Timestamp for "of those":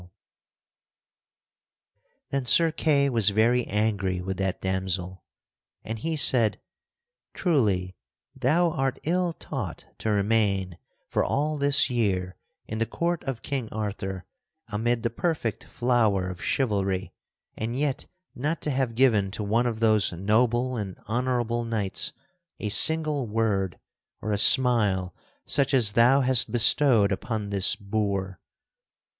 19.67-20.11